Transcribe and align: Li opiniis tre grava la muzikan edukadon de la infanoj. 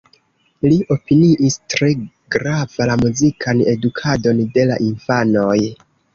Li 0.69 0.77
opiniis 0.95 1.57
tre 1.73 1.89
grava 2.37 2.89
la 2.93 2.97
muzikan 3.03 3.63
edukadon 3.75 4.43
de 4.59 4.67
la 4.73 4.81
infanoj. 4.89 5.55